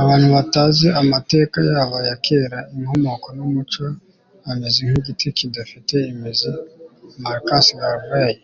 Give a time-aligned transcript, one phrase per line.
[0.00, 3.82] abantu batazi amateka yabo ya kera, inkomoko n'umuco
[4.44, 6.50] bameze nk'igiti kidafite imizi.-
[7.22, 8.34] marcus garvey